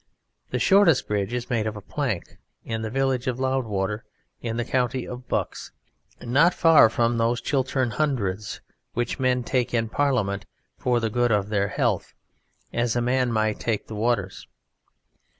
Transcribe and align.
The 0.49 0.57
shortest 0.57 1.07
bridge 1.07 1.31
is 1.31 1.51
made 1.51 1.67
of 1.67 1.75
a 1.77 1.79
plank, 1.81 2.39
in 2.65 2.81
the 2.81 2.89
village 2.89 3.27
of 3.27 3.39
Loudwater 3.39 4.03
in 4.41 4.57
the 4.57 4.65
county 4.65 5.07
of 5.07 5.27
Bucks, 5.27 5.73
not 6.19 6.55
far 6.55 6.89
from 6.89 7.19
those 7.19 7.39
Chiltern 7.39 7.91
Hundreds 7.91 8.61
which 8.93 9.19
men 9.19 9.43
take 9.43 9.75
in 9.75 9.89
Parliament 9.89 10.47
for 10.75 10.99
the 10.99 11.11
good 11.11 11.31
of 11.31 11.49
their 11.49 11.67
health 11.67 12.15
as 12.73 12.95
a 12.95 12.99
man 13.01 13.31
might 13.31 13.59
take 13.59 13.85
the 13.85 13.95
waters. 13.95 14.47